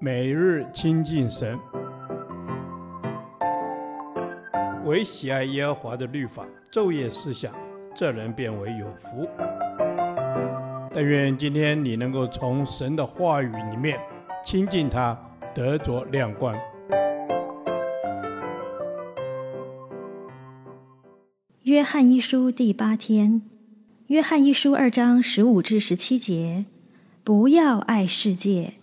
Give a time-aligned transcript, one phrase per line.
[0.00, 1.58] 每日亲近神，
[4.84, 7.54] 唯喜爱耶和华的律法，昼夜思想，
[7.94, 9.28] 这人便为有福。
[10.92, 13.98] 但愿今天你能够从神的话语里面
[14.44, 15.18] 亲近他，
[15.54, 16.54] 得着亮光。
[21.62, 23.42] 约翰一书第八天，
[24.08, 26.66] 约翰一书二章十五至十七节，
[27.24, 28.74] 不要爱世界。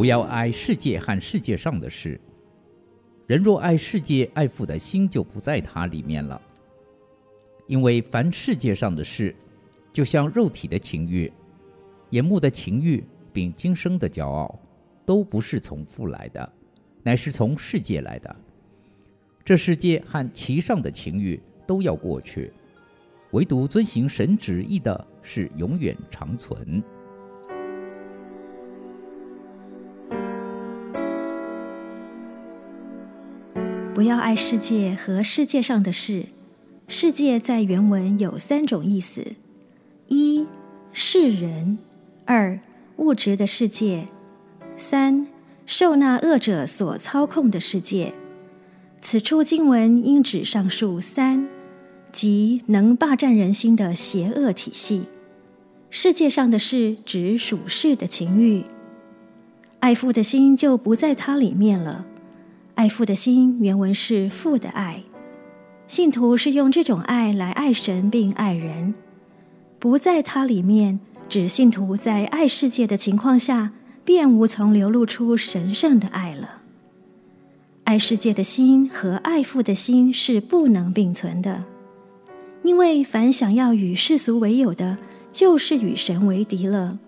[0.00, 2.18] 不要爱世界和世界上的事。
[3.26, 6.40] 人若爱世界，爱父的心就不在他里面了。
[7.66, 9.36] 因为凡世界上的事，
[9.92, 11.30] 就像肉体的情欲、
[12.12, 14.58] 眼目的情欲，并今生的骄傲，
[15.04, 16.50] 都不是从父来的，
[17.02, 18.36] 乃是从世界来的。
[19.44, 22.50] 这世界和其上的情欲都要过去，
[23.32, 26.82] 唯独遵行神旨意的是永远长存。
[34.00, 36.24] 不要爱世界和世界上的事。
[36.88, 39.34] 世界在原文有三种意思：
[40.08, 40.46] 一、
[40.90, 41.76] 世人；
[42.24, 42.58] 二、
[42.96, 44.06] 物质的世界；
[44.74, 45.26] 三、
[45.66, 48.14] 受那恶者所操控的世界。
[49.02, 51.46] 此处经文应指上述三，
[52.10, 55.02] 即能霸占人心的邪恶体系。
[55.90, 58.64] 世界上的事指属世的情欲，
[59.80, 62.06] 爱父的心就不在它里面了。
[62.74, 65.02] 爱父的心，原文是父的爱。
[65.86, 68.94] 信徒是用这种爱来爱神并爱人，
[69.78, 73.72] 不在他里面，指信徒在爱世界的情况下，
[74.04, 76.62] 便无从流露出神圣的爱了。
[77.84, 81.64] 爱世界的心和爱父的心是不能并存的，
[82.62, 84.96] 因为凡想要与世俗为友的，
[85.32, 86.98] 就是与神为敌了。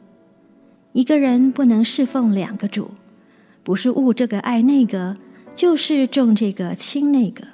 [0.93, 2.91] 一个人不能侍奉两个主，
[3.63, 5.17] 不是误这个爱那个。
[5.55, 7.47] 就是重这个轻那个。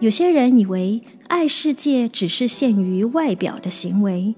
[0.00, 4.34] 有些人以为爱世界只是限于外表的行为，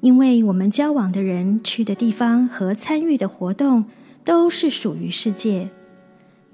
[0.00, 3.84] 因为我们交往的人、去的地方和参与的活动
[4.24, 5.68] 都是属于世界。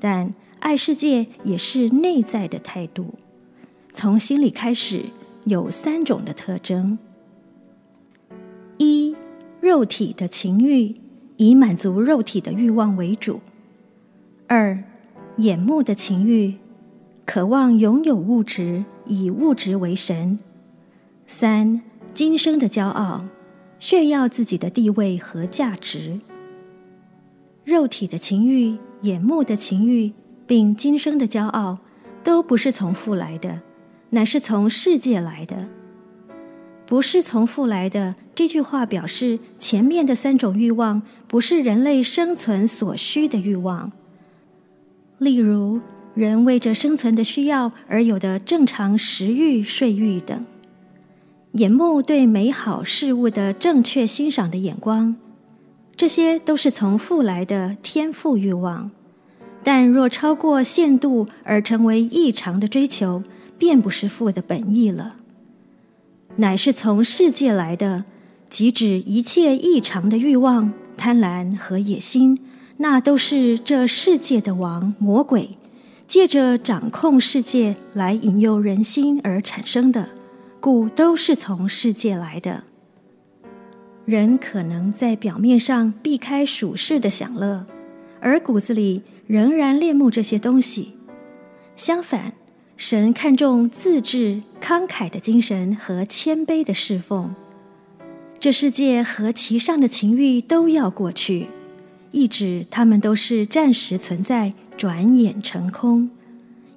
[0.01, 3.15] 但爱世界也是内在的态度，
[3.93, 5.03] 从心里开始，
[5.45, 6.99] 有三种的特征：
[8.79, 9.15] 一、
[9.61, 10.95] 肉体的情欲，
[11.37, 13.41] 以满足肉体的欲望为主；
[14.47, 14.83] 二、
[15.39, 16.55] 眼目的情欲，
[17.27, 20.39] 渴望拥有物质，以物质为神；
[21.27, 21.83] 三、
[22.15, 23.25] 今生的骄傲，
[23.81, 26.21] 炫耀自己的地位和价值。
[27.65, 30.13] 肉体的情欲、眼目的情欲，
[30.47, 31.79] 并今生的骄傲，
[32.23, 33.61] 都不是从父来的，
[34.11, 35.69] 乃是从世界来的。
[36.87, 43.91] 不是从父来的这句话，表示前面的三种欲望，不是人类生存所需的欲望。
[45.19, 45.81] 例如，
[46.15, 50.45] 人为着生存的需要而有的正常食欲、睡欲等；
[51.53, 55.17] 眼目对美好事物的正确欣赏的眼光，
[55.97, 58.91] 这些都是从父来的天赋欲望。
[59.63, 63.23] 但若超过限度而成为异常的追求，
[63.57, 65.17] 便不是父的本意了，
[66.37, 68.05] 乃是从世界来的，
[68.51, 72.39] 即指一切异常的欲望、贪婪和野心。
[72.85, 75.57] 那都是这世界的王魔鬼，
[76.07, 80.11] 借着掌控世界来引诱人心而产生的，
[80.61, 82.65] 故都是从世界来的。
[84.05, 87.65] 人可能在表面上避开属世的享乐，
[88.21, 90.93] 而骨子里仍然恋慕这些东西。
[91.77, 92.35] 相反，
[92.77, 97.35] 神看重自制、慷慨的精神和谦卑的侍奉。
[98.39, 101.49] 这世界和其上的情欲都要过去。
[102.15, 106.09] 意指他们都是暂时存在，转眼成空。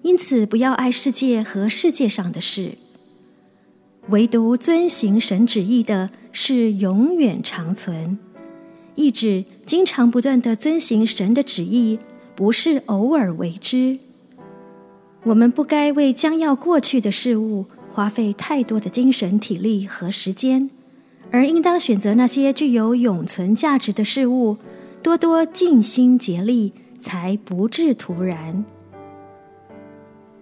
[0.01, 2.71] 因此，不要爱世界和世界上的事，
[4.09, 8.17] 唯独遵行神旨意的是永远长存。
[8.95, 11.99] 意指经常不断地遵行神的旨意，
[12.35, 13.99] 不是偶尔为之。
[15.21, 20.71] 我们不该为将要过去的事物花费太多的精神、体力和时间，
[21.29, 24.57] 而应当选择那些具有永存价值的事物。
[25.07, 28.65] 多多尽心竭力，才不致徒然。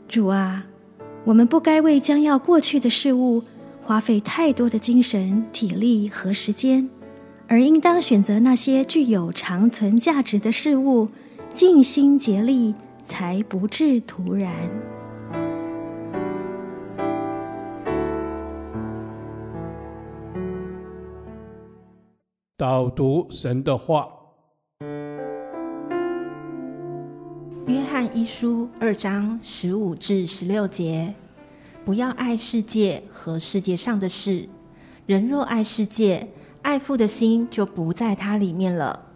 [0.08, 0.66] 主啊，
[1.24, 3.44] 我们不该为将要过去的事物
[3.84, 6.90] 花费太多的精神、体力和时间，
[7.48, 11.10] 而应当选择那些具有长存价值的事物，
[11.54, 12.74] 尽心竭力，
[13.06, 14.52] 才不至徒然。
[22.58, 24.08] 导读神的话，
[28.06, 31.12] 翰一书二章十五至十六节：
[31.84, 34.48] 不要爱世界和世界上的事。
[35.08, 36.28] 人若爱世界，
[36.62, 39.08] 爱父的心就不在它里面了。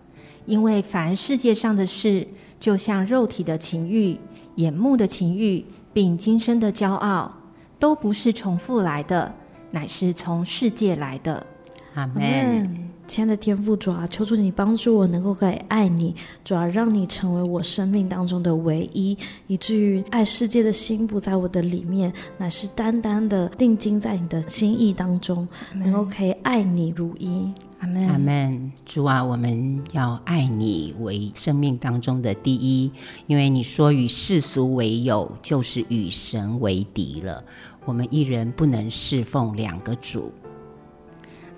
[0.46, 2.28] 因为凡世界上的事，
[2.60, 4.18] 就像肉体的情欲、
[4.56, 5.64] 眼目的情欲，
[5.94, 7.38] 并今生的骄傲，
[7.78, 9.36] 都不是从父来的，
[9.70, 11.46] 乃是从世界来的。
[11.94, 12.89] 阿门。
[13.10, 16.14] 亲爱的天父主啊，求主你帮助我，能够可以爱你，
[16.46, 19.18] 主啊让你成为我生命当中的唯一，
[19.48, 27.52] 以至于爱世界的心不在我的里面，乃是单单的定睛在你的心意当中，能够可以爱你如一。
[27.80, 28.08] 阿门。
[28.10, 28.72] 阿门。
[28.86, 32.92] 主啊，我们要爱你为生命当中的第一，
[33.26, 37.44] 因为你说与世俗为友，就是与神为敌了。
[37.86, 40.32] 我们一人不能侍奉两个主。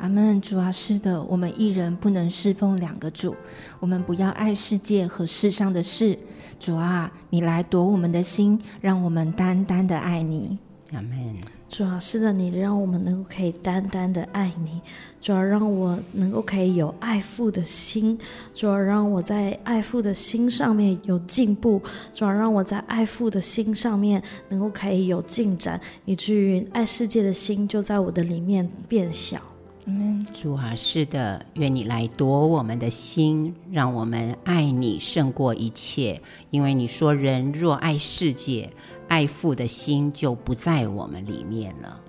[0.01, 3.36] 阿门，主啊，是的，我们一人不能侍奉两个主，
[3.80, 6.18] 我们不要爱世界和世上的事。
[6.59, 10.57] 主啊，你来夺我们的心，让我们单单的爱你。
[10.94, 11.36] 阿门。
[11.69, 14.81] 主啊，是的，你让我们能够可以单单的爱你。
[15.21, 18.18] 主啊，让我能够可以有爱父的心。
[18.56, 21.80] 主啊，让我在爱父的心上面有进步。
[22.12, 24.19] 主啊，让我在爱父的心上面
[24.50, 29.39] 能够可以有进展，以至于爱世界的心就在我的里面变小。
[29.86, 36.22] 嗯，主啊，是的，愿你来夺我们的心，让我们爱你胜过一切。
[36.51, 38.69] 因为你说，人若爱世界，
[39.07, 42.00] 爱父的心就不在我们里面了。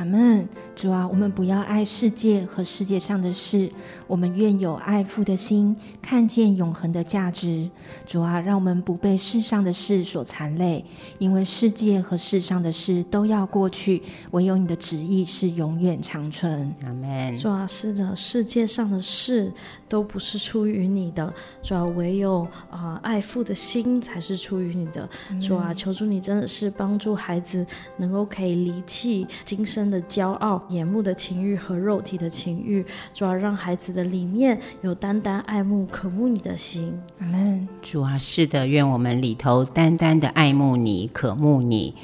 [0.00, 3.70] 阿门，主啊，我们不要爱世界和世界上的事，
[4.06, 7.68] 我们愿有爱父的心，看见永恒的价值。
[8.06, 10.82] 主啊，让我们不被世上的事所残累，
[11.18, 16.74] 因为世界和世上的事都要过去，唯有你的旨意是永远长存。
[16.86, 17.36] 阿门。
[17.36, 19.52] 主啊，是的，世界上的事
[19.86, 21.30] 都不是出于你的，
[21.62, 25.06] 主啊，唯有啊、呃、爱父的心才是出于你的。
[25.38, 27.66] 主啊，求助你真的是帮助孩子
[27.98, 36.96] 能够可以离弃今生的骄傲、眼目的情欲和肉体的情欲，主要让孩子的里面有单单爱慕、渴慕你的心。
[37.18, 37.68] 阿门。
[37.82, 41.96] 主啊，是的，愿我们里头单单的爱慕你、渴慕你，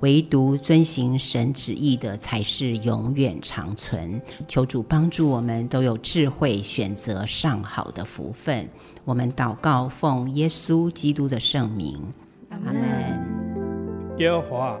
[0.00, 4.20] 唯独遵行神旨意的才是永远长存。
[4.48, 8.68] 求主帮助我们都有智慧，选择上好的福分。
[9.04, 12.00] 我们祷告，奉耶稣基督的圣名。
[12.50, 12.74] 阿门。
[14.18, 14.80] 耶和华。